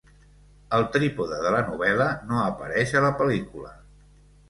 [0.77, 3.79] El trípode de la novel·la no apareix a la pel·lícula.